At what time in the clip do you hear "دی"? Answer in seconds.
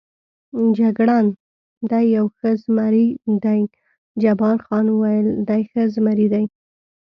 1.89-2.05, 3.43-3.61, 5.49-5.61, 6.33-6.45